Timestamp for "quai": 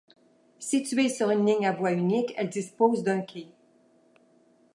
3.21-3.49